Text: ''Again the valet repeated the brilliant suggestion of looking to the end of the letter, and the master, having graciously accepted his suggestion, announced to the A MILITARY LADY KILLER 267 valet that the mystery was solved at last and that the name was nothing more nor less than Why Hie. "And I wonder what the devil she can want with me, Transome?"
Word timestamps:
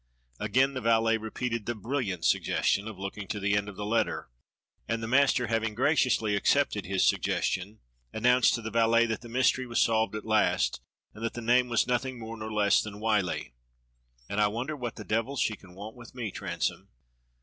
''Again 0.49 0.73
the 0.73 0.81
valet 0.81 1.17
repeated 1.17 1.67
the 1.67 1.75
brilliant 1.75 2.25
suggestion 2.25 2.87
of 2.87 2.97
looking 2.97 3.27
to 3.27 3.39
the 3.39 3.55
end 3.55 3.69
of 3.69 3.75
the 3.75 3.85
letter, 3.85 4.31
and 4.87 5.03
the 5.03 5.07
master, 5.07 5.45
having 5.45 5.75
graciously 5.75 6.35
accepted 6.35 6.87
his 6.87 7.05
suggestion, 7.07 7.81
announced 8.11 8.55
to 8.55 8.63
the 8.63 8.69
A 8.69 8.71
MILITARY 8.71 8.91
LADY 8.93 9.07
KILLER 9.09 9.17
267 9.17 9.19
valet 9.21 9.21
that 9.21 9.21
the 9.21 9.37
mystery 9.37 9.65
was 9.67 9.81
solved 9.83 10.15
at 10.15 10.25
last 10.25 10.81
and 11.13 11.23
that 11.23 11.35
the 11.35 11.41
name 11.41 11.69
was 11.69 11.85
nothing 11.85 12.17
more 12.17 12.35
nor 12.35 12.51
less 12.51 12.81
than 12.81 12.99
Why 12.99 13.21
Hie. 13.21 13.53
"And 14.27 14.41
I 14.41 14.47
wonder 14.47 14.75
what 14.75 14.95
the 14.95 15.03
devil 15.05 15.35
she 15.35 15.55
can 15.55 15.75
want 15.75 15.95
with 15.95 16.15
me, 16.15 16.31
Transome?" 16.31 16.87